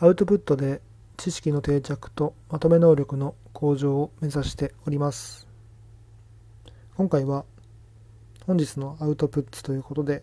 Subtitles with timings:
[0.00, 0.80] アウトプットで
[1.16, 5.48] 知識の定着とまとめ能力の向上を目指しております。
[6.94, 7.44] 今回は
[8.46, 10.22] 本日のアウトプットということで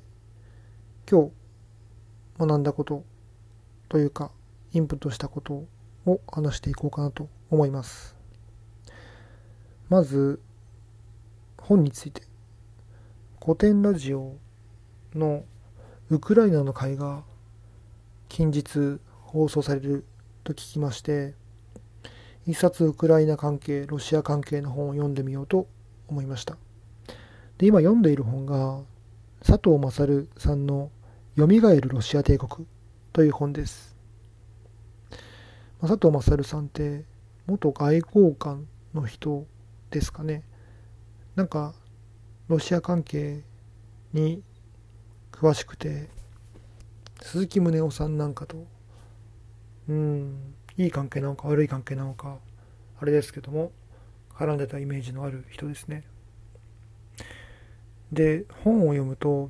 [1.12, 1.32] 今日
[2.40, 3.04] 学んだこと
[3.90, 4.32] というか
[4.72, 5.66] インプットしたこと
[6.06, 8.16] を話していこうかなと思います。
[9.90, 10.40] まず
[11.58, 12.22] 本について。
[13.44, 14.38] 古典ラジオ
[15.14, 15.44] の
[16.10, 17.26] ウクライナの会が
[18.30, 19.02] 近日
[19.36, 20.06] 放送される
[20.46, 21.34] と聞きまして
[22.48, 25.68] 一冊ウクライナ関係ロシア関係の本を読んでみようと
[26.08, 26.56] 思いました。
[27.58, 28.80] で今読んでいる本が
[29.46, 30.90] 佐藤勝さんの
[31.36, 32.66] 「よみがえるロシア帝国」
[33.12, 33.98] という本です。
[35.82, 37.04] 佐藤勝さんって
[37.46, 39.46] 元外交官の人
[39.92, 40.46] ですかね。
[41.36, 41.76] なんか
[42.48, 43.44] ロシア関係
[44.14, 44.42] に
[45.34, 46.10] 詳しくて
[47.22, 48.75] 鈴木宗男さんなんかと
[49.90, 50.56] うん。
[50.78, 52.38] いい関係なのか悪い関係なのか
[53.00, 53.72] あれですけども
[54.34, 56.04] 絡んでたイメージのある人ですね。
[58.12, 59.50] で本を読むと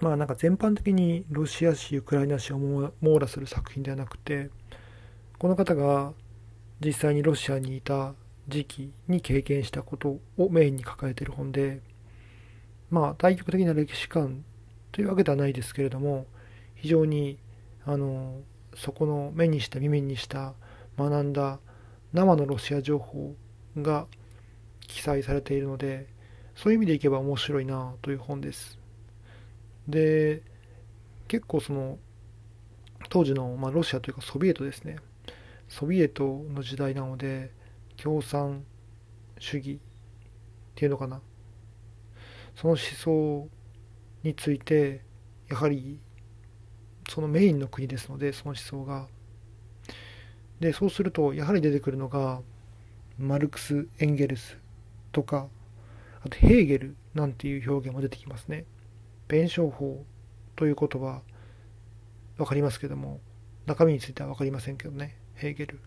[0.00, 4.50] まあなんか全般的にロシア史ウクライナ史を網羅する作品ではなくて
[5.38, 6.12] この方が
[6.84, 8.14] 実際にロシアにいた
[8.48, 11.80] 時期に経験したことをメインに抱えている本で
[12.90, 14.44] まあ対極的な歴史観
[14.92, 16.26] というわけではないですけれども
[16.74, 17.38] 非常に
[17.84, 18.40] あの
[18.80, 20.54] そこの目にした耳にした
[20.96, 21.58] 学んだ
[22.14, 23.34] 生のロシア情報
[23.76, 24.06] が
[24.80, 26.06] 記載されているので
[26.56, 28.78] そういう意味でいけば面白いなという本です。
[29.86, 30.40] で
[31.28, 31.98] 結構その
[33.10, 34.96] 当時の、まあ、ロシアというかソビエトですね。
[35.68, 37.50] ソビエトの時代なので
[37.98, 38.64] 共産
[39.38, 39.78] 主義っ
[40.74, 41.20] ていうのかな。
[42.56, 43.48] その思想
[44.22, 45.02] について
[45.50, 45.98] やはり
[47.10, 49.08] そのメインの国ですのでその思想が。
[50.60, 52.40] でそうするとやはり出てくるのが
[53.18, 54.58] マルクス・エンゲルス
[55.10, 55.48] とか
[56.22, 58.64] あとヘーゲルなんていう表現も出てきますね。
[59.26, 60.04] 弁証法
[60.54, 61.22] という言葉
[62.36, 63.20] 分かりますけども
[63.66, 65.80] 中身については分かりませんけどねヘーゲル。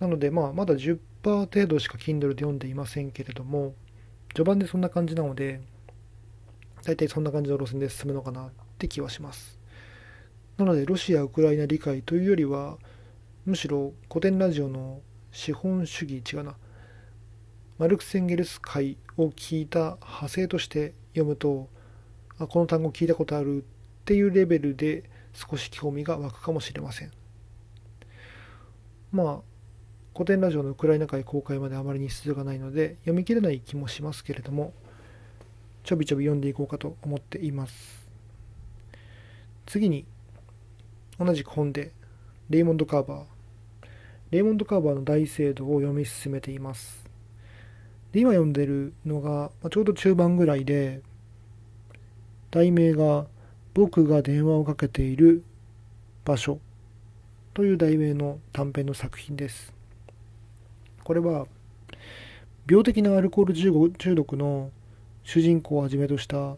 [0.00, 3.74] なのでまあまだ10%程度しか Kindle で読んでいませんけれども
[4.34, 5.60] 序盤でそんな感じなので
[6.82, 9.59] 大体そんな感じの路線で進むのかなって気はします。
[10.60, 12.76] なのでロシア・ウクライナ理解というよりは
[13.46, 15.00] むしろ古典ラジオの
[15.32, 16.54] 資本主義違うな。
[17.78, 21.70] マルクス・エンゲルス会を聞いた派生として読むと
[22.38, 23.64] あこの単語聞いたことあるっ
[24.04, 27.10] ていうレベルで少し興味が湧くかもしれません。
[29.12, 29.40] まあ
[30.12, 34.74] 古典ラジオのウクライナ会公開まであまりに出場がないので読み切れない気もしますけれども
[35.84, 38.06] ちょびちょび読んでいこうかと思っています。
[39.64, 40.04] 次に
[41.20, 41.92] 同じく本で
[42.48, 43.24] レイモンド・カーバー。
[44.30, 47.04] レイモンド・カーバーの大聖堂を読み進めています。
[48.12, 51.02] で今読んでるのが、まちょうど中盤ぐらいで
[52.50, 53.26] 題名が
[53.74, 55.44] 「僕が電話をかけている
[56.24, 56.58] 場所」
[57.52, 59.74] という題名の短編の作品です。
[61.04, 61.46] これは
[62.66, 64.70] 病的なアルコール中毒の
[65.22, 66.56] 主人公をはじめとした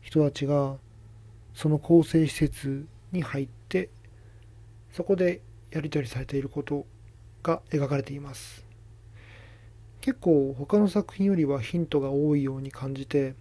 [0.00, 0.76] 人たちが
[1.54, 3.90] その更生施設に入って
[4.92, 6.86] そこでやり取りされていること
[7.42, 8.64] が描かれています。
[10.00, 13.34] 結構他の作品よりはヒントが多いように感じて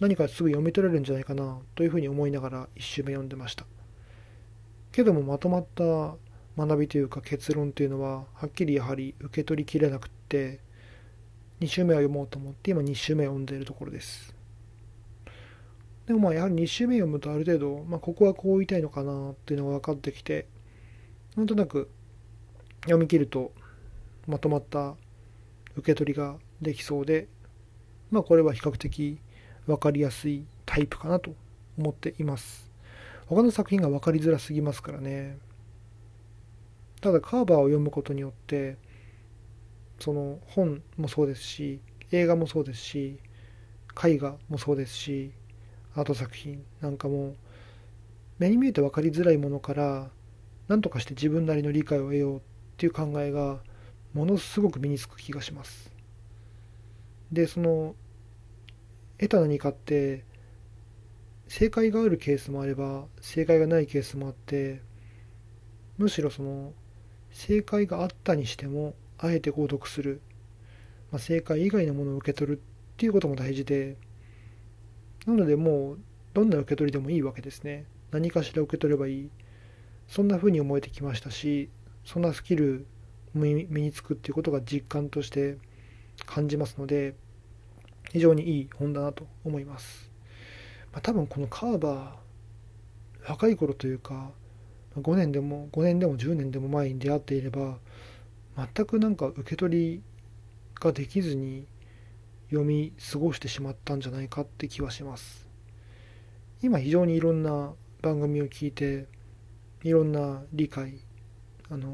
[0.00, 3.66] 何かすぐ読み取れるんじゃないかなというふうに思いながら1周目読んでました。
[4.92, 6.16] けどもまとまった
[6.56, 10.60] 学びというか結論というのははっきりやはり受け取りきれなくって
[11.60, 14.39] 2週目は読もうと思って今2週目読んでいるところです。
[16.10, 20.48] でもまあやはり2週目読むとある程度、まあ、ここはこう言いたいのかなっていうのが分かってきて
[21.36, 21.88] なんとなく
[22.80, 23.52] 読み切ると
[24.26, 24.96] まとまった
[25.76, 27.28] 受け取りができそうで
[28.10, 29.20] まあこれは比較的
[29.68, 31.32] 分かりやすいタイプかなと
[31.78, 32.68] 思っています。
[33.28, 35.38] 他の作品が分かりづらすぎますからね。
[37.00, 38.78] ただカーバーを読むことによって
[40.00, 41.78] その本もそうですし
[42.10, 43.20] 映画もそうですし
[44.04, 45.30] 絵画もそうですし
[46.00, 47.36] アート作品なんかも
[48.38, 50.08] 目に見えて分かりづらいものから
[50.66, 52.40] 何とかして自分なりの理解を得ようっ
[52.78, 53.58] ていう考えが
[54.14, 55.92] ものすごく身につく気がします。
[57.30, 57.94] でその
[59.18, 60.24] 得た何かって
[61.48, 64.80] 正解があるケースもあれば正解がないケースもあって
[65.98, 66.72] むしろその
[67.30, 70.22] 正解があったにしてもあえて購読する、
[71.12, 72.60] まあ、正解以外のものを受け取るっ
[72.96, 73.96] ていうことも大事で
[75.26, 75.98] なのでもう
[76.34, 77.84] どんな受け取りでもいいわけですね。
[78.10, 79.30] 何かしら受け取ればいい。
[80.10, 81.70] そんな風に思えてきましたし
[82.04, 82.84] そんなスキル
[83.32, 85.56] 身につくっていうことが実感として
[86.26, 87.14] 感じますので
[88.10, 90.10] 非常にいい本だなと思います、
[90.92, 94.30] まあ、多分このカーバー若い頃というか
[94.98, 97.78] 5年でも5年でも10年でも前に出会っていれば
[98.74, 100.02] 全くなんか受け取り
[100.74, 101.66] ができずに
[102.50, 105.48] 読み過ごしてしまったんじゃないかって気はします。
[106.62, 109.06] 今非常にいろんな番組を聞いて
[109.82, 111.00] いろんな理解
[111.70, 111.88] あの、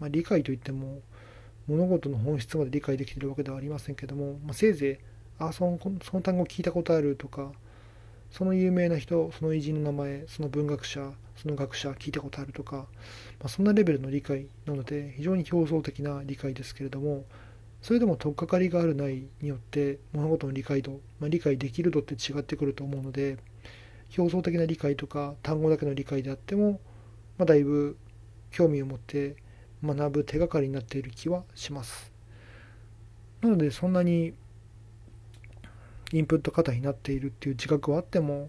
[0.00, 1.00] まあ、理解といっても
[1.66, 5.04] 物事の本質まで理解できてるわけではありませんけども、まあ、せいぜい
[5.38, 7.52] あそのその単語聞いたことあるとか
[8.30, 12.84] その有名な人その偉人の名前その文学者その学者聞いたことあるとか、ま
[13.44, 17.24] あ、そんなレベルの理解なので非常に表層的な理解ですけれども
[17.82, 23.38] それでも取っかかりがあるないによって物事の理解度、まあ、理解できる度って違ってくると思うので
[24.16, 26.80] 表層的な理解とか単語だけの理解であっても、
[27.36, 27.96] まあ、だいぶ
[28.50, 29.36] 興味を持って
[29.84, 32.12] 学ぶ手がかりになっている気はします。
[33.42, 34.34] なのでそんなに
[36.12, 38.48] インプット型になっているっていう自覚はあっても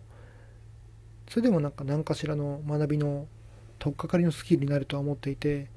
[1.30, 3.28] それでもなんか何かしらの学びの
[3.78, 5.68] 取っかかりのスキルになるとは思っていて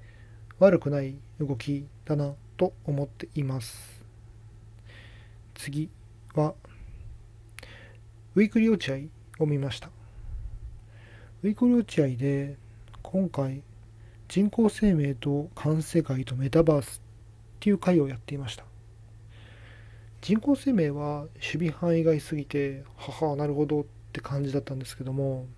[0.59, 4.07] 悪くない動きだなと思っています
[5.55, 5.91] 次
[6.37, 6.55] は
[8.37, 9.91] ウィークリー落合を見ました
[11.43, 12.57] ウィークリー落合で
[13.03, 13.63] 今回
[14.29, 17.01] 人工生命と環世界とメタバースっ
[17.59, 18.63] ていう回をやっていました
[20.21, 23.81] 人工生命は守備範囲外すぎてははなるほど。
[23.81, 25.13] って感じだったんですけど。
[25.13, 25.49] も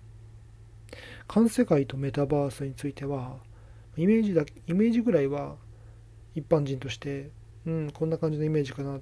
[1.27, 3.37] 環世界とメタバースについては
[3.95, 5.55] イメージだイメージぐらいは
[6.35, 7.31] 一般人として
[7.65, 9.01] うんこんな感じのイメージかなっ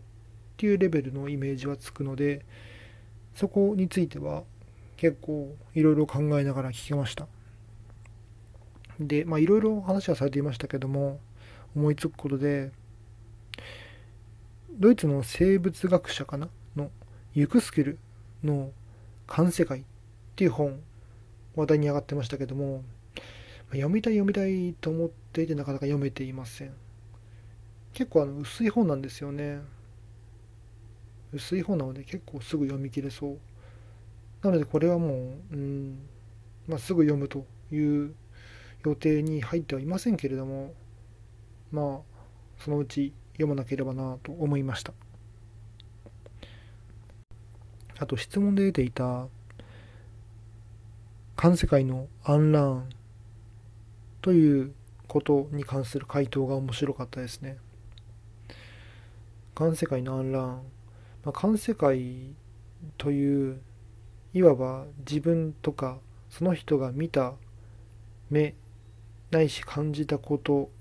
[0.55, 2.45] ていうレベルのイメージはつくので
[3.35, 4.43] そこについては
[4.97, 7.27] 結構いろいろ考えながら聞けました
[8.99, 11.19] で、まあいろいろ話はされていましたけども、
[11.75, 12.71] 思いつくことで、
[14.71, 16.47] ドイツの生物学者かな？
[16.75, 16.91] の
[17.33, 17.97] ユクスケル
[18.43, 18.71] の
[19.25, 19.83] 環世界っ
[20.35, 20.79] ていう本、
[21.55, 22.83] 話題に上がってましたけども、
[23.71, 26.71] 読みたい読みたいと思っていてなかなか読めていません。
[27.93, 29.59] 結構あの薄い本なんですよね。
[31.31, 33.37] 薄い本なので結構すぐ読み切れそう。
[34.43, 35.07] なのでこれはも
[35.51, 35.99] う、うん、
[36.67, 38.13] まあ、すぐ読むという
[38.85, 40.73] 予定に入ってはいませんけれども
[41.71, 42.23] まあ
[42.59, 44.93] そのうち読まなければなと思いました
[47.99, 49.27] あと質問で出ていた
[51.35, 52.89] 環世界のアンラーン
[54.21, 54.73] という
[55.07, 57.57] ことに関する回答が面白かったですね
[59.55, 60.61] 環世界のアンラーン、ま
[61.27, 62.33] あ、環世界
[62.97, 63.61] という
[64.33, 67.33] いわば自分とかその人が見た
[68.29, 68.55] 目
[69.29, 70.71] ないし感じたこと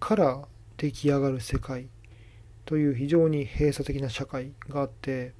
[0.00, 1.88] から出来上がる世界
[2.64, 5.34] という非常に閉鎖的な社会があって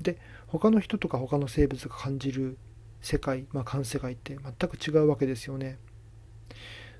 [0.00, 0.18] で
[0.48, 2.58] 他の人とか他の生物が感じる
[3.00, 5.78] 世界、まあ、感世界って全く違うわけですよね。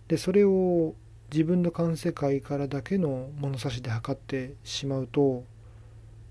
[0.09, 0.95] でそれを
[1.33, 5.45] 自分の感世界からだけの物差しで測ってしまうと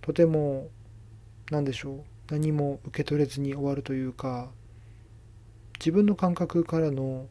[0.01, 0.67] とても
[1.51, 4.49] 何でしょう何も受け取れずに終わるというか
[5.79, 7.27] 自分の感覚からの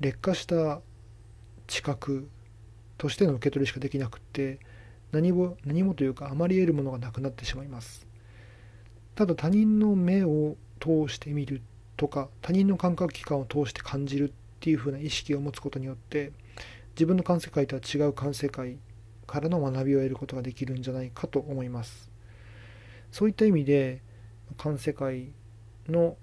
[0.00, 0.80] 劣化した
[1.66, 2.28] 知覚
[2.96, 4.58] としての受け取りしかできなくって
[5.12, 8.06] 何も何もというかあまり得るものがなくなってしまいます。
[9.14, 11.60] ただ他人の目を通して見る
[11.96, 16.32] とか他人の感覚器官を通して感じるっていう風な意識を持つことによって
[16.90, 18.78] 自分の感世界とは違う感世界
[19.26, 22.10] からの学びを得ることができるんじゃないかと思います。
[23.10, 24.02] そういった意味で
[24.56, 25.32] 感世界
[25.88, 26.16] の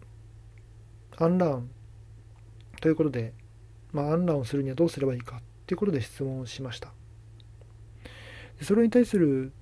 [1.18, 1.70] アンラーン
[2.82, 3.34] ということで
[3.96, 6.92] まあ、案内をするにはどうすればいいかっていうことで質問をしました。
[8.62, 9.54] それに対する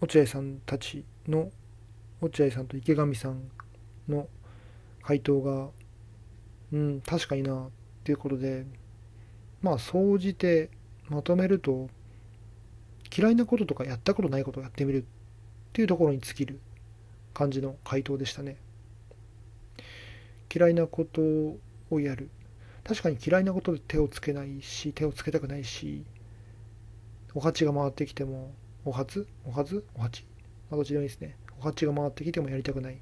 [0.00, 1.52] 落合さんたちの
[2.20, 3.48] 落合さんと池上さん
[4.08, 4.26] の
[5.00, 5.68] 回答が
[6.72, 7.70] うん確かになっ
[8.04, 8.66] ていうことで
[9.62, 10.70] まあ総じて
[11.08, 11.88] まとめると
[13.16, 15.04] 嫌いなこととかやったことないことをやってみるっ
[15.72, 16.60] ていうところに尽きる
[17.32, 18.56] 感じの回答でしたね。
[20.54, 21.20] 嫌いなこと
[21.90, 22.30] をやる。
[22.84, 26.04] 確かに嫌いなことで手をつけないし手をつけたくないし
[27.34, 28.52] お鉢が回ってきても
[28.84, 29.26] お初？
[29.44, 29.84] お初？
[29.94, 30.24] お鉢？
[30.70, 31.36] まあどっちでもいいですね。
[31.58, 32.98] お鉢が回ってきてもやりたくない。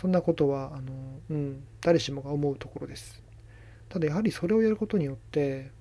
[0.00, 0.92] そんなことはあの、
[1.30, 3.20] うん、誰しもが思うところです。
[3.88, 5.72] ただやはりそれをやることによって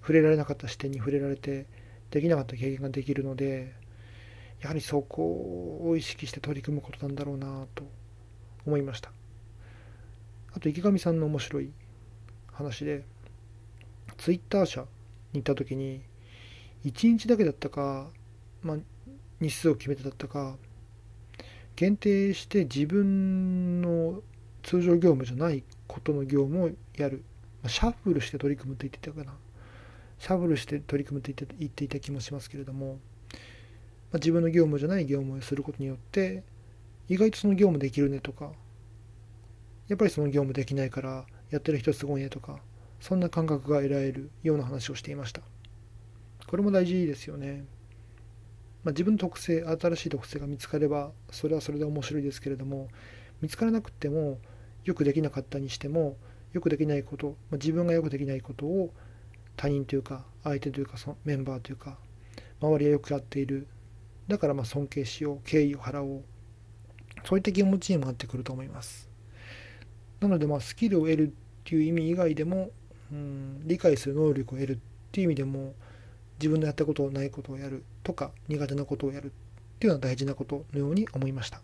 [0.00, 1.66] 触れられなかった視点に触れられて
[2.10, 3.74] できなかった経験ができるので
[4.60, 5.22] やはりそこ
[5.88, 7.84] を意識して取り組むことなんだろうなと
[8.66, 9.10] 思いました。
[10.52, 11.72] あと池上さんの面白い
[12.52, 13.04] 話で
[14.18, 14.86] ツイッター社に
[15.34, 16.02] 行った時に
[16.84, 18.08] 1日だけだったか、
[18.62, 18.76] まあ、
[19.40, 20.56] 日数を決めてだったか
[21.78, 24.20] 限定して自分の
[24.64, 27.22] 通常業務じゃないことの業務をやる、
[27.68, 29.36] シャッフルして取り組むと言っていたかな。
[30.18, 32.98] シャッフルして取り組むと言って言っていた気もしますけれども、
[34.10, 36.42] ま、自分の業務じゃない業務をすることによって
[37.08, 38.50] 意外とその業務できるねとか
[39.86, 42.58] やっぱりその業務できないからやってる人すごいねとか
[42.98, 45.42] そんな感覚が得られるような話をしていました。
[46.48, 47.64] これも大事ですよね、
[48.88, 52.88] まあ、自分の特性新しい特性が見つかればそれはそれで面白いですけれども
[53.42, 54.38] 見つからなくても
[54.84, 56.16] よくできなかったにしても
[56.54, 58.94] よくできないこと、まあ、自分がよくできないことを
[59.56, 61.98] 他人というか相手というかそのメンバーというか
[62.62, 63.66] 周りはよくやっている。
[64.26, 66.24] だからまあ尊敬しよう敬意を払おう。
[67.24, 69.10] そういった気持ちにもなってくると思います。
[70.20, 71.30] なのでまあスキルを得るっ
[71.64, 72.70] ていう意味以外でも
[73.12, 74.78] うん理解する能力を得るっ
[75.12, 75.74] ていう意味でも
[76.38, 79.30] 自分のやったことないことをやるとか苦手なことをやるっ
[79.78, 81.60] ていうのは大事なことのように思いました。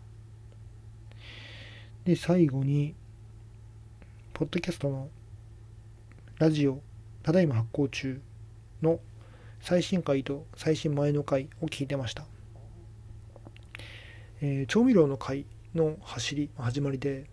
[2.05, 2.93] で最後に
[4.33, 5.09] ポッドキャストの
[6.37, 6.81] ラジオ
[7.23, 8.21] ただいま発行中
[8.81, 8.99] の
[9.61, 12.25] 最新回と最新前の回を聞いてました、
[14.41, 17.25] えー、調味料の回の走り始まりで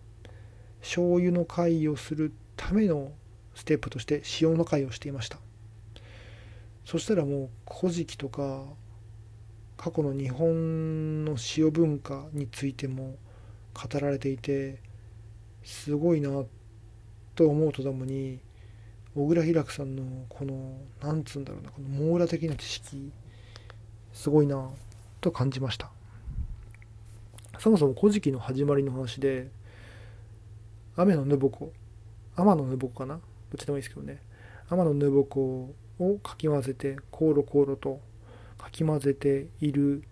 [0.80, 3.12] 醤油の回をするための
[3.54, 5.38] ステップとして塩の回をしていました。
[6.92, 8.66] そしたらもう「古事記」とか
[9.78, 13.16] 過去の日本の塩文化についても
[13.72, 14.78] 語られていて
[15.64, 16.44] すごいな
[17.34, 18.40] と思うとともに
[19.14, 23.10] 小倉平久さんのこのなんつうんだろうなこの網羅的な知識
[24.12, 24.68] すごいな
[25.22, 25.90] と感じました。
[27.58, 29.50] そもそも「古事記」の始まりの話で
[30.96, 31.72] 雨のぬぼこ
[32.36, 33.14] 天のぬぼこかな？
[33.14, 33.22] どっ
[33.56, 34.20] ちでもいいですけどね。
[34.68, 35.74] 天のぬぼこ
[36.10, 38.00] をかき混ぜてコーロコーロと
[38.58, 40.02] かき混ぜている。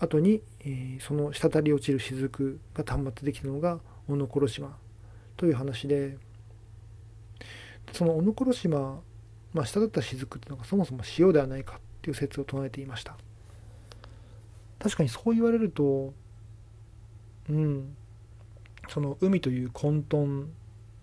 [0.00, 4.76] 後に、えー、その滴り落ちる雫がたまってできたのが小野殺島
[5.36, 6.18] という話で。
[7.92, 9.02] その小野殺島、
[9.52, 13.16] まあ、滴った雫っていうのがそもそも塩ではないかっていう説を唱えていました。
[14.80, 16.12] 確かにそう言われると
[17.48, 17.96] うん。
[18.88, 20.46] その海という混沌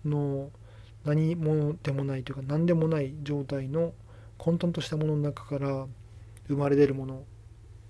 [0.04, 0.50] の
[1.04, 3.92] 何者でもないというか何でもない状態の
[4.38, 5.86] 混沌としたものの中から
[6.48, 7.18] 生まれ出るものっ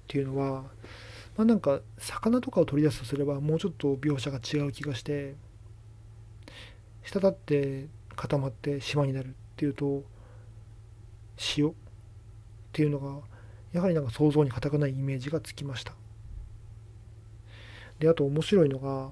[0.08, 0.62] ていうのは
[1.36, 5.34] まあなんか魚とかを取り出すとすればもうちょっと描写が違う気がして
[7.02, 10.04] 滴って固まって島になるっていうと
[11.56, 11.72] 塩っ
[12.72, 13.20] ていうのが
[13.72, 15.94] やはりなんか想像に難くないイメージがつきました。
[17.98, 19.10] であと面白いのが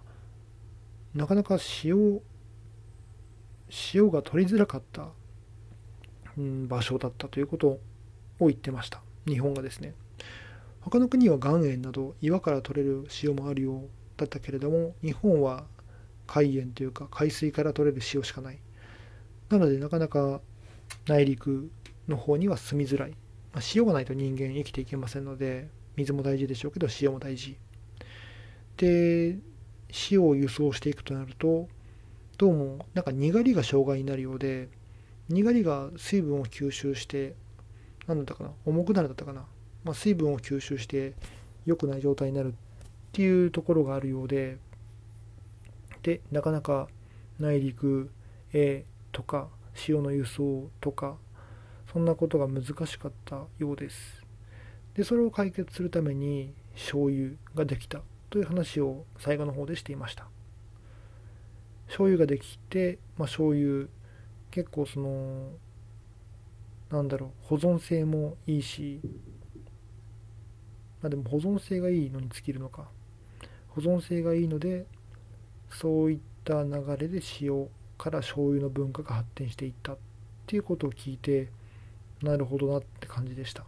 [1.14, 2.20] なかなか塩
[3.94, 5.08] 塩が取りづらかった、
[6.36, 7.80] うん、場所だったということを
[8.40, 9.00] 言ってました。
[9.26, 9.94] 日本がですね。
[10.80, 15.64] 他の国は岩塩など岩から取れる塩もあるようだったけれども日本は
[16.26, 18.58] 海塩というか海水から取れる塩しかない。
[19.50, 20.40] なのでなかなか
[21.06, 21.70] 内陸
[22.08, 23.10] の方には住みづらい、
[23.52, 27.56] まあ、塩がないと人間生きていけませんので水も大事でしょうけど塩も大事。
[28.76, 29.36] で
[30.10, 31.68] 塩を輸送していくとなると
[32.40, 34.70] どうもなんかにがりが障害になるようで
[35.28, 37.34] にがりが水分を吸収して
[38.06, 39.44] 何だったかな重くなるだったかな、
[39.84, 41.12] まあ、水分を吸収して
[41.66, 42.56] 良くない状態になるっ
[43.12, 44.56] ていうところがあるようで
[46.02, 46.88] でなかなか
[47.38, 48.10] 内陸
[48.54, 49.48] へとか
[49.86, 51.18] 塩の輸送とか
[51.92, 54.24] そんなことが難しかったようです。
[54.94, 60.39] でそれを解決するために醤油ができたという話を最後の方でしていました。
[61.90, 63.88] 醤油ができて、まあ、醤油。
[64.50, 65.52] 結構その
[66.90, 69.00] なんだろう保存性もいいし。
[71.02, 72.88] まあでも保存性がいいのに尽きるのか。
[73.68, 74.86] 保存性がいいので
[75.70, 79.98] そういった流れで塩から醤油の文化が発展していったっ
[80.46, 81.48] ていうことを聞いて
[82.22, 83.64] なるほどなって感じでした。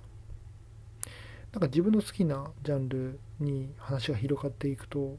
[1.53, 5.17] なんか自分の好きなジャンルに話が広がっていくと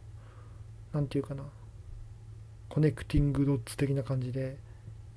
[0.91, 1.43] 何て言うかな。
[2.73, 4.57] コネクティングドッツ的な感じで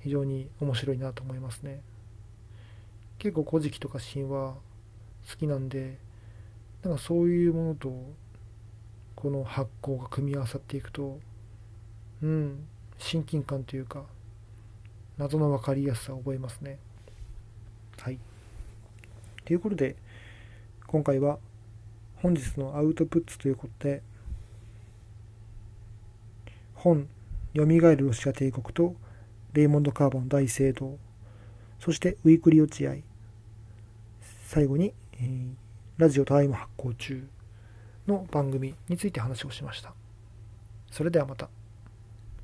[0.01, 1.81] 非常に面白いなと思いますね。
[3.17, 4.53] 結構古事記とか神話
[5.27, 5.97] 好きなんで
[6.83, 7.91] なんかそういうものと
[9.15, 11.17] この発酵が組み合わさっていくと
[12.21, 12.67] うん
[12.99, 14.03] 親近感というか
[15.17, 16.77] 謎の分かりやすさを覚えますね。
[17.99, 18.19] はい。
[19.45, 19.95] ということで
[20.85, 21.39] 今回は
[22.17, 24.03] 本日のアウトプットということで
[26.75, 27.07] 本
[27.57, 28.95] よみがえるロシア帝国と
[29.53, 30.99] レイモンド・カーボン大聖堂。
[31.79, 32.97] そしてウィークリー落合。
[34.45, 35.53] 最後に、えー、
[35.97, 37.27] ラジオただいま発行中
[38.05, 39.95] の番組について話をしました。
[40.91, 41.49] それではまた。